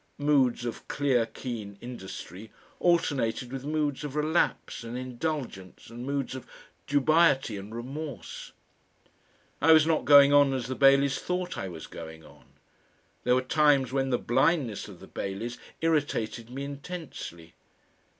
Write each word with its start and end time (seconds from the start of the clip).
Moods 0.17 0.65
of 0.65 0.87
clear 0.87 1.27
keen 1.27 1.77
industry 1.79 2.51
alternated 2.79 3.51
with 3.53 3.63
moods 3.63 4.03
of 4.03 4.15
relapse 4.15 4.83
and 4.83 4.97
indulgence 4.97 5.91
and 5.91 6.07
moods 6.07 6.33
of 6.33 6.47
dubiety 6.87 7.55
and 7.55 7.75
remorse. 7.75 8.51
I 9.61 9.73
was 9.73 9.85
not 9.85 10.05
going 10.05 10.33
on 10.33 10.55
as 10.55 10.65
the 10.65 10.73
Baileys 10.73 11.19
thought 11.19 11.55
I 11.55 11.67
was 11.69 11.85
going 11.85 12.25
on. 12.25 12.45
There 13.25 13.35
were 13.35 13.43
times 13.43 13.93
when 13.93 14.09
the 14.09 14.17
blindness 14.17 14.87
of 14.87 15.01
the 15.01 15.07
Baileys 15.07 15.59
irritated 15.81 16.49
me 16.49 16.63
intensely. 16.63 17.53